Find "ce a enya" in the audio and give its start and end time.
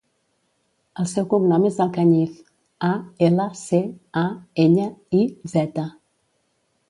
3.59-4.87